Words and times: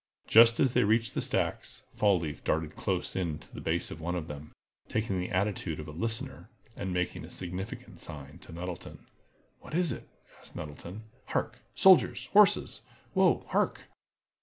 Just 0.25 0.59
as 0.59 0.73
they 0.73 0.83
reached 0.83 1.13
the 1.13 1.21
stacks, 1.21 1.83
Fall 1.95 2.19
leaf 2.19 2.43
darted 2.43 2.75
close 2.75 3.15
in 3.15 3.37
to 3.37 3.53
the 3.53 3.61
base 3.61 3.91
of 3.91 4.01
one 4.01 4.15
of 4.15 4.27
them, 4.27 4.51
taking 4.89 5.19
the 5.19 5.29
attitude 5.29 5.79
of 5.79 5.87
a 5.87 5.91
listener, 5.91 6.49
and 6.75 6.91
making 6.91 7.23
a 7.23 7.29
significant 7.29 7.99
sign 7.99 8.39
to 8.39 8.51
Nettleton. 8.51 9.05
"What 9.59 9.75
is 9.75 9.91
it?" 9.91 10.09
asked 10.39 10.55
Nettleton. 10.55 11.03
"Hark! 11.25 11.59
Soldiers! 11.75 12.29
Horses! 12.33 12.81
Whoa! 13.13 13.45
Hark!" 13.49 13.83